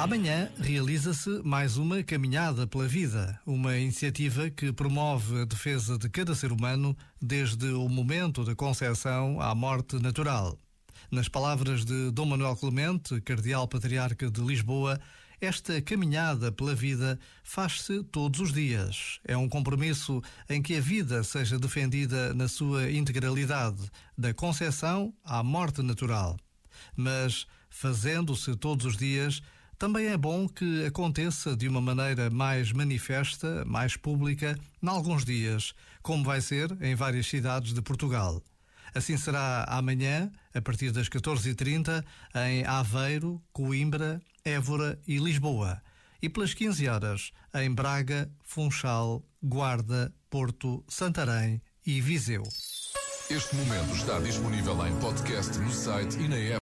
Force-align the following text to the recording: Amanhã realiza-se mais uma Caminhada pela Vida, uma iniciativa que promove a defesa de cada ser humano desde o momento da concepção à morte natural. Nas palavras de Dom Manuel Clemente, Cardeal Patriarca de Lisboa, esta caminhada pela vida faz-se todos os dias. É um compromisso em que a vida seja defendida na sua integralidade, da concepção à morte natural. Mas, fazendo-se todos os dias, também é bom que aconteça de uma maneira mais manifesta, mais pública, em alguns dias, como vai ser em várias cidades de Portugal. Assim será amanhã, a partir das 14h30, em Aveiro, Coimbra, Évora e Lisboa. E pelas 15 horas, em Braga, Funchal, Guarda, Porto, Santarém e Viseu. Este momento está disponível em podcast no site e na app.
Amanhã 0.00 0.50
realiza-se 0.56 1.42
mais 1.44 1.76
uma 1.76 2.02
Caminhada 2.02 2.66
pela 2.66 2.88
Vida, 2.88 3.38
uma 3.44 3.76
iniciativa 3.76 4.48
que 4.48 4.72
promove 4.72 5.42
a 5.42 5.44
defesa 5.44 5.98
de 5.98 6.08
cada 6.08 6.34
ser 6.34 6.52
humano 6.52 6.96
desde 7.20 7.66
o 7.66 7.86
momento 7.86 8.42
da 8.42 8.54
concepção 8.54 9.38
à 9.42 9.54
morte 9.54 9.96
natural. 9.96 10.58
Nas 11.10 11.28
palavras 11.28 11.84
de 11.84 12.10
Dom 12.12 12.24
Manuel 12.24 12.56
Clemente, 12.56 13.20
Cardeal 13.20 13.68
Patriarca 13.68 14.30
de 14.30 14.40
Lisboa, 14.40 14.98
esta 15.38 15.82
caminhada 15.82 16.50
pela 16.50 16.74
vida 16.74 17.20
faz-se 17.44 18.02
todos 18.04 18.40
os 18.40 18.54
dias. 18.54 19.20
É 19.22 19.36
um 19.36 19.50
compromisso 19.50 20.22
em 20.48 20.62
que 20.62 20.76
a 20.76 20.80
vida 20.80 21.22
seja 21.22 21.58
defendida 21.58 22.32
na 22.32 22.48
sua 22.48 22.90
integralidade, 22.90 23.90
da 24.16 24.32
concepção 24.32 25.12
à 25.22 25.42
morte 25.42 25.82
natural. 25.82 26.38
Mas, 26.96 27.46
fazendo-se 27.68 28.56
todos 28.56 28.86
os 28.86 28.96
dias, 28.96 29.42
também 29.80 30.08
é 30.08 30.16
bom 30.16 30.46
que 30.46 30.84
aconteça 30.84 31.56
de 31.56 31.66
uma 31.66 31.80
maneira 31.80 32.28
mais 32.28 32.70
manifesta, 32.70 33.64
mais 33.64 33.96
pública, 33.96 34.54
em 34.82 34.86
alguns 34.86 35.24
dias, 35.24 35.72
como 36.02 36.22
vai 36.22 36.42
ser 36.42 36.76
em 36.82 36.94
várias 36.94 37.26
cidades 37.26 37.72
de 37.72 37.80
Portugal. 37.80 38.42
Assim 38.94 39.16
será 39.16 39.64
amanhã, 39.66 40.30
a 40.54 40.60
partir 40.60 40.90
das 40.90 41.08
14h30, 41.08 42.04
em 42.34 42.62
Aveiro, 42.66 43.40
Coimbra, 43.54 44.20
Évora 44.44 45.00
e 45.08 45.16
Lisboa. 45.16 45.80
E 46.20 46.28
pelas 46.28 46.52
15 46.52 46.86
horas, 46.86 47.32
em 47.54 47.72
Braga, 47.72 48.30
Funchal, 48.42 49.24
Guarda, 49.42 50.12
Porto, 50.28 50.84
Santarém 50.88 51.58
e 51.86 52.02
Viseu. 52.02 52.42
Este 53.30 53.56
momento 53.56 53.94
está 53.94 54.18
disponível 54.18 54.86
em 54.86 54.94
podcast 54.96 55.56
no 55.58 55.72
site 55.72 56.18
e 56.18 56.28
na 56.28 56.36
app. 56.36 56.58